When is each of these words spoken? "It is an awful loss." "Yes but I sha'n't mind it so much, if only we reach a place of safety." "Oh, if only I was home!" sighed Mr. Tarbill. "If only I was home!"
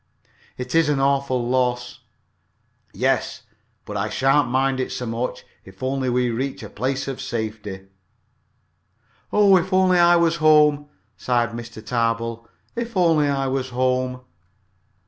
"It 0.57 0.73
is 0.73 0.89
an 0.89 0.99
awful 0.99 1.47
loss." 1.47 1.99
"Yes 2.91 3.43
but 3.85 3.95
I 3.95 4.09
sha'n't 4.09 4.49
mind 4.49 4.79
it 4.79 4.91
so 4.91 5.05
much, 5.05 5.45
if 5.63 5.83
only 5.83 6.09
we 6.09 6.31
reach 6.31 6.63
a 6.63 6.71
place 6.71 7.07
of 7.07 7.21
safety." 7.21 7.85
"Oh, 9.31 9.55
if 9.57 9.71
only 9.71 9.99
I 9.99 10.15
was 10.15 10.37
home!" 10.37 10.89
sighed 11.17 11.51
Mr. 11.51 11.85
Tarbill. 11.85 12.47
"If 12.75 12.97
only 12.97 13.27
I 13.27 13.45
was 13.45 13.69
home!" 13.69 14.21